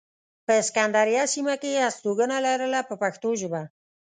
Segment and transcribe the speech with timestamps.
[0.45, 3.61] په سکندریه سیمه کې یې استوګنه لرله په پښتو ژبه.